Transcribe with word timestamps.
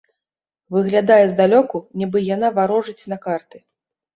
Выглядае 0.77 1.17
здалёку, 1.33 1.81
нібы 2.03 2.25
яна 2.35 2.51
варожыць 2.59 3.07
на 3.13 3.17
карты. 3.29 3.57